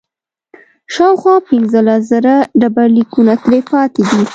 شاوخوا 0.93 1.35
پنځلس 1.49 2.01
زره 2.11 2.33
ډبرلیکونه 2.59 3.33
ترې 3.43 3.59
پاتې 3.69 4.03
دي 4.09 4.21